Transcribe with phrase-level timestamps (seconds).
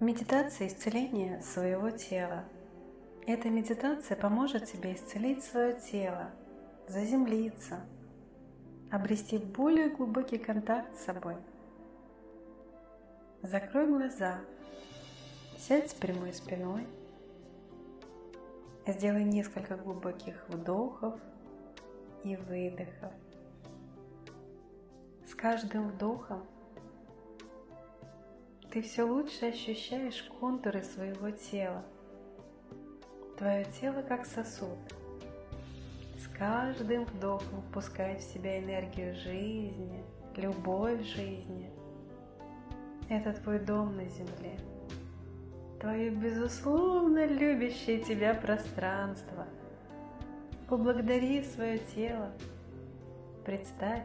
[0.00, 2.44] Медитация исцеления своего тела.
[3.26, 6.30] Эта медитация поможет тебе исцелить свое тело,
[6.88, 7.80] заземлиться,
[8.90, 11.36] обрести более глубокий контакт с собой.
[13.42, 14.40] Закрой глаза,
[15.58, 16.86] сядь с прямой спиной,
[18.86, 21.20] сделай несколько глубоких вдохов
[22.24, 23.12] и выдохов.
[25.26, 26.46] С каждым вдохом
[28.70, 31.82] ты все лучше ощущаешь контуры своего тела.
[33.36, 34.78] Твое тело как сосуд.
[36.16, 40.04] С каждым вдохом впускает в себя энергию жизни,
[40.36, 41.68] любовь жизни.
[43.08, 44.56] Это твой дом на земле.
[45.80, 49.48] Твое безусловно любящее тебя пространство.
[50.68, 52.30] Поблагодари свое тело.
[53.44, 54.04] Представь,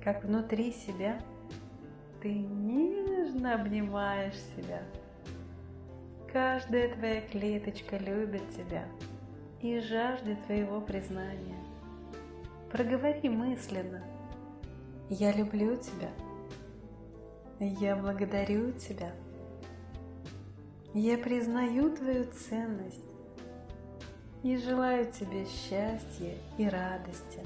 [0.00, 1.18] как внутри себя–
[2.26, 4.82] ты нежно обнимаешь себя.
[6.32, 8.84] Каждая твоя клеточка любит тебя
[9.62, 11.54] и жаждет твоего признания.
[12.72, 14.02] Проговори мысленно.
[15.08, 16.10] Я люблю тебя.
[17.60, 19.12] Я благодарю тебя.
[20.94, 23.08] Я признаю твою ценность
[24.42, 27.38] и желаю тебе счастья и радости.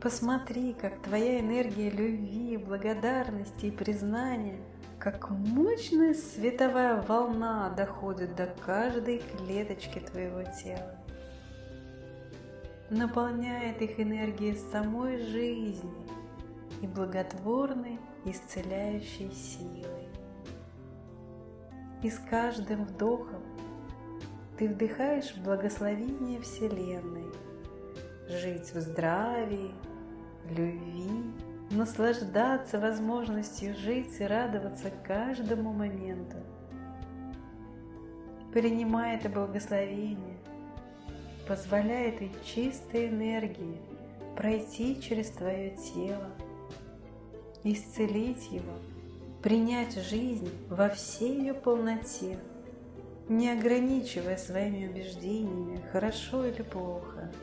[0.00, 4.60] Посмотри, как твоя энергия любви, благодарности и признания,
[4.98, 10.96] как мощная световая волна доходит до каждой клеточки твоего тела.
[12.90, 16.06] Наполняет их энергией самой жизни
[16.82, 20.08] и благотворной исцеляющей силой.
[22.02, 23.42] И с каждым вдохом
[24.58, 27.32] ты вдыхаешь благословение Вселенной,
[28.28, 29.72] жить в здравии,
[30.50, 31.22] любви,
[31.70, 36.36] наслаждаться возможностью жить и радоваться каждому моменту.
[38.52, 40.38] Принимай это благословение,
[41.46, 43.80] позволяй этой чистой энергии
[44.36, 46.30] пройти через твое тело,
[47.64, 48.72] исцелить его,
[49.42, 52.38] принять жизнь во всей ее полноте,
[53.28, 57.30] не ограничивая своими убеждениями, хорошо или плохо–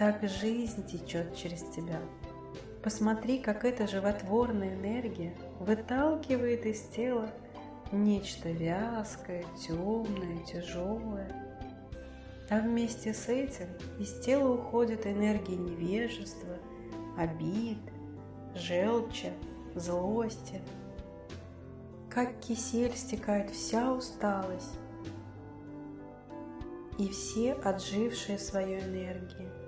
[0.00, 2.00] так жизнь течет через тебя.
[2.82, 7.28] Посмотри, как эта животворная энергия выталкивает из тела
[7.92, 11.30] нечто вязкое, темное, тяжелое.
[12.48, 13.66] А вместе с этим
[13.98, 16.56] из тела уходит энергия невежества,
[17.18, 17.76] обид,
[18.54, 19.34] желчи,
[19.74, 20.62] злости.
[22.08, 24.78] Как кисель стекает вся усталость
[26.96, 29.59] и все отжившие свою энергию.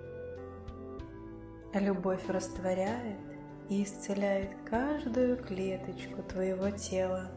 [1.74, 3.16] Любовь растворяет
[3.70, 7.30] и исцеляет каждую клеточку твоего тела.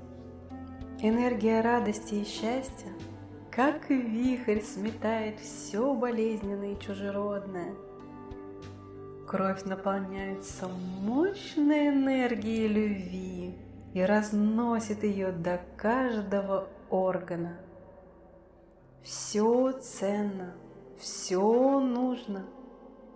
[1.00, 2.92] Энергия радости и счастья,
[3.50, 7.76] как вихрь, сметает все болезненное и чужеродное.
[9.26, 13.58] Кровь наполняется мощной энергией любви
[13.94, 17.58] и разносит ее до каждого органа.
[19.02, 20.56] Все ценно,
[20.98, 22.46] все нужно–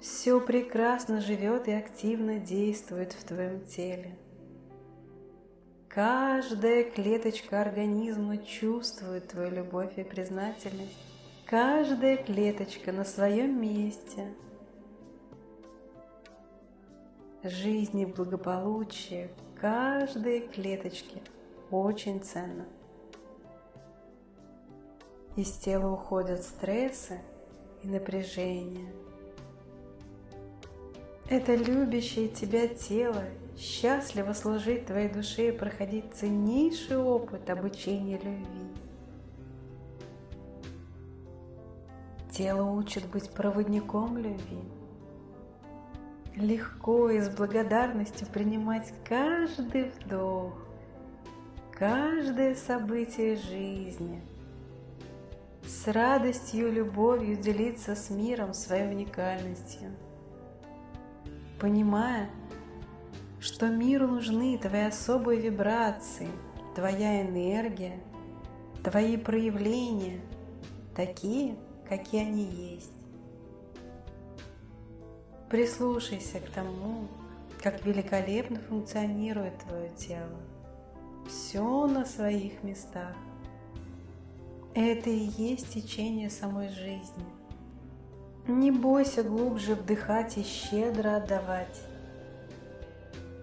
[0.02, 4.18] все прекрасно живет и активно действует в твоем теле.
[5.90, 10.98] Каждая клеточка организма чувствует твою любовь и признательность.
[11.46, 14.34] Каждая клеточка на своем месте.
[17.44, 21.22] Жизнь и благополучие каждой клеточки
[21.72, 22.66] очень ценно.
[25.36, 27.20] Из тела уходят стрессы
[27.82, 28.94] и напряжение–
[31.30, 33.24] это любящее тебя тело
[33.56, 38.66] счастливо служить твоей душе и проходить ценнейший опыт обучения любви.
[42.32, 44.64] Тело учит быть проводником любви.
[46.36, 50.54] Легко и с благодарностью принимать каждый вдох,
[51.74, 54.22] каждое событие жизни.
[55.64, 59.92] С радостью и любовью делиться с миром своей уникальностью–
[61.60, 62.30] понимая,
[63.40, 66.30] что миру нужны твои особые вибрации,
[66.76, 68.00] твоя энергия,
[68.84, 70.22] твои проявления,
[70.96, 71.58] такие,
[71.88, 72.92] какие они есть.
[75.50, 77.08] Прислушайся к тому,
[77.62, 80.40] как великолепно функционирует твое тело.
[81.28, 83.16] Все на своих местах.
[84.76, 87.26] Это и есть течение самой жизни–
[88.48, 91.82] не бойся глубже вдыхать и щедро отдавать.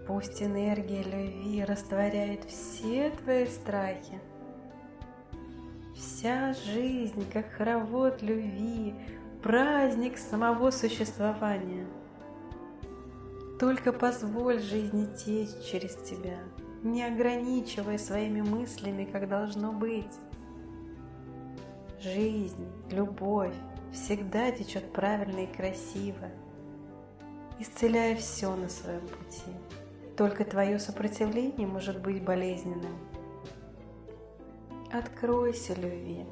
[0.06, 4.20] Пусть энергия любви растворяет все твои страхи.
[5.96, 8.94] Вся жизнь, как хоровод любви,
[9.42, 11.86] праздник самого существования.
[13.58, 16.38] Только позволь жизни течь через тебя,
[16.82, 20.12] не ограничивая своими мыслями, как должно быть.
[22.00, 23.54] Жизнь, любовь
[23.92, 26.28] всегда течет правильно и красиво,
[27.58, 29.52] исцеляя все на своем пути.
[30.16, 32.96] Только твое сопротивление может быть болезненным.
[34.90, 36.24] Откройся любви.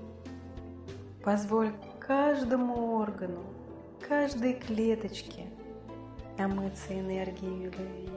[1.23, 3.43] Позволь каждому органу,
[4.07, 5.47] каждой клеточке
[6.39, 8.11] омыться энергией любви.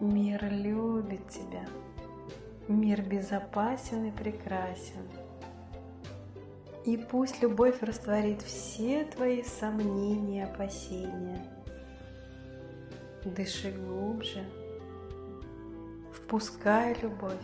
[0.00, 1.66] Мир любит тебя.
[2.68, 5.02] Мир безопасен и прекрасен.
[6.84, 11.46] И пусть любовь растворит все твои сомнения опасения–
[13.24, 14.42] Дыши глубже.
[16.10, 17.34] Впускай любовь.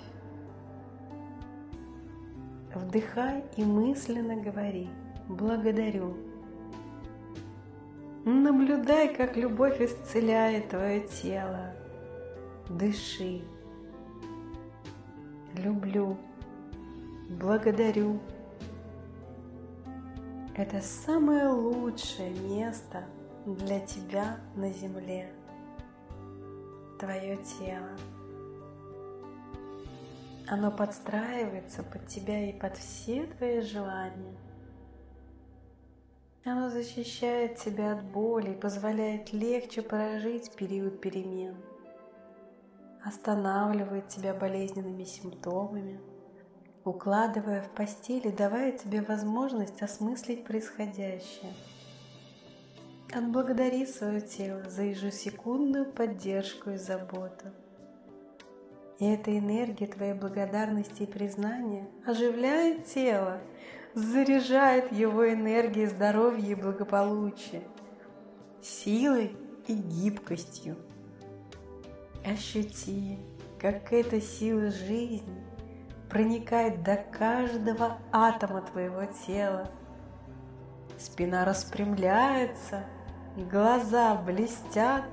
[2.74, 4.88] Вдыхай и мысленно говори
[5.28, 6.16] «Благодарю».
[8.24, 11.74] Наблюдай, как любовь исцеляет твое тело.
[12.70, 13.42] Дыши.
[15.58, 16.16] Люблю.
[17.28, 18.18] Благодарю.
[20.56, 23.04] Это самое лучшее место
[23.44, 25.30] для тебя на земле
[26.98, 27.90] твое тело.
[30.48, 34.34] Оно подстраивается под тебя и под все твои желания.
[36.46, 41.56] Оно защищает тебя от боли и позволяет легче прожить период перемен.
[43.04, 46.00] Останавливает тебя болезненными симптомами,
[46.86, 51.52] укладывая в постели, давая тебе возможность осмыслить происходящее–
[53.12, 57.46] Отблагодари свое тело за ежесекундную поддержку и заботу.
[58.98, 63.40] И эта энергия твоей благодарности и признания оживляет тело,
[63.94, 67.62] заряжает его энергией здоровья и благополучия,
[68.60, 69.36] силой
[69.68, 70.76] и гибкостью.
[72.24, 73.18] Ощути,
[73.60, 75.45] как эта сила жизни
[76.08, 79.70] проникает до каждого атома твоего тела.
[80.98, 82.84] Спина распрямляется–
[83.36, 85.04] глаза блестят,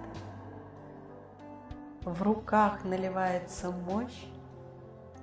[2.03, 4.25] в руках наливается мощь,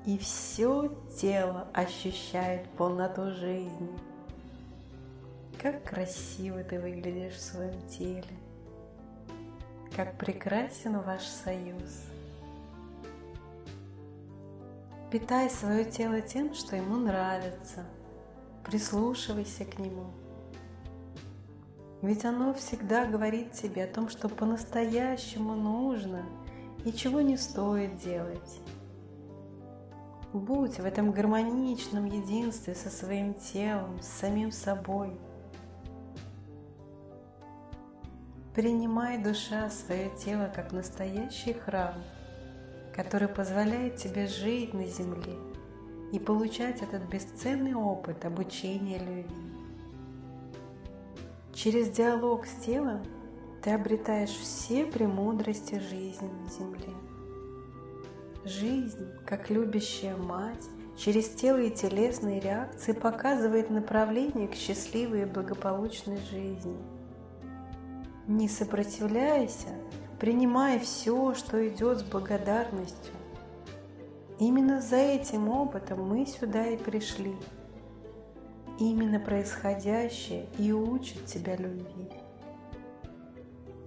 [0.05, 0.89] и все
[1.19, 3.91] тело ощущает полноту жизни.
[5.61, 8.25] Как красиво ты выглядишь в своем теле,
[9.95, 12.05] как прекрасен ваш союз.
[15.11, 17.85] Питай свое тело тем, что ему нравится,
[18.65, 20.13] прислушивайся к нему–
[22.03, 26.25] ведь оно всегда говорит тебе о том, что по-настоящему нужно
[26.85, 28.61] и чего не стоит делать.
[30.33, 35.13] Будь в этом гармоничном единстве со своим телом, с самим собой.
[38.55, 41.95] Принимай душа свое тело как настоящий храм,
[42.95, 45.37] который позволяет тебе жить на земле
[46.13, 49.51] и получать этот бесценный опыт обучения любви.
[51.55, 53.03] Через диалог с телом
[53.63, 56.95] ты обретаешь все премудрости жизни на земле.
[58.45, 60.65] Жизнь, как любящая мать,
[60.97, 66.77] через тело и телесные реакции показывает направление к счастливой и благополучной жизни.
[68.27, 69.69] Не сопротивляйся,
[70.21, 73.15] принимай все, что идет с благодарностью.
[74.39, 77.35] Именно за этим опытом мы сюда и пришли–
[78.81, 82.11] Именно происходящее и учит тебя любви.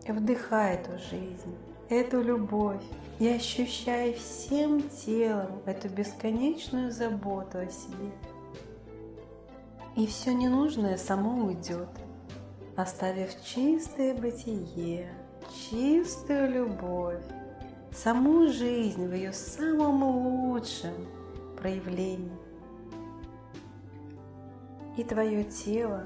[0.07, 1.57] Вдыхай эту жизнь,
[1.89, 2.83] эту любовь
[3.17, 8.11] и ощущай всем телом эту бесконечную заботу о себе.
[9.95, 11.89] И все ненужное само уйдет,
[12.75, 15.09] оставив чистое бытие,
[15.53, 17.23] чистую любовь,
[17.91, 20.93] саму жизнь в ее самом лучшем
[21.57, 22.31] проявлении
[24.97, 26.05] и твое тело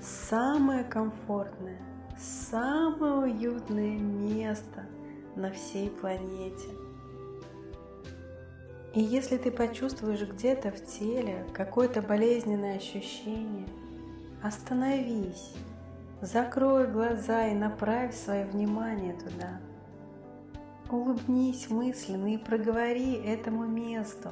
[0.00, 1.80] самое комфортное,
[2.18, 4.86] самое уютное место
[5.36, 6.68] на всей планете.
[8.94, 13.68] И если ты почувствуешь где-то в теле какое-то болезненное ощущение,
[14.42, 15.52] остановись,
[16.20, 19.60] закрой глаза и направь свое внимание туда.
[20.90, 24.30] Улыбнись мысленно и проговори этому месту.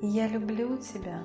[0.00, 1.20] Я люблю тебя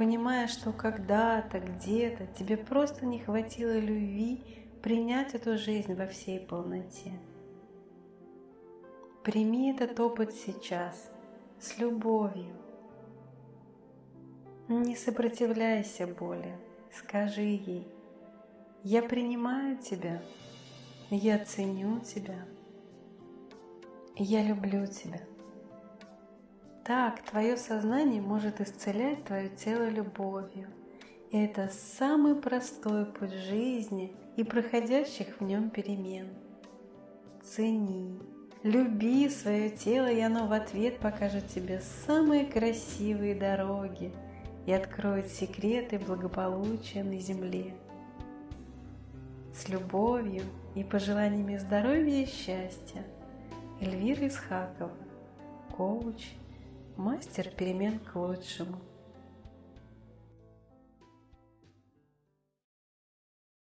[0.00, 4.42] понимая, что когда-то, где-то тебе просто не хватило любви
[4.82, 7.12] принять эту жизнь во всей полноте.
[9.22, 11.10] Прими этот опыт сейчас,
[11.60, 12.56] с любовью.
[14.68, 16.56] Не сопротивляйся боли,
[16.90, 17.86] скажи ей,
[18.82, 20.22] я принимаю тебя,
[21.10, 22.46] я ценю тебя,
[24.16, 25.20] я люблю тебя.
[26.84, 30.68] Так твое сознание может исцелять твое тело любовью.
[31.30, 36.28] И это самый простой путь жизни и проходящих в нем перемен.
[37.42, 38.18] Цени,
[38.62, 44.12] люби свое тело, и оно в ответ покажет тебе самые красивые дороги
[44.66, 47.74] и откроет секреты благополучия на земле.
[49.52, 53.04] С любовью и пожеланиями здоровья и счастья.
[53.80, 54.92] Эльвира Исхакова,
[55.76, 56.32] коуч,
[56.96, 58.78] мастер перемен к лучшему.